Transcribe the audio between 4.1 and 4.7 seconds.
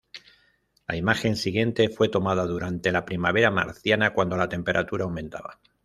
cuando la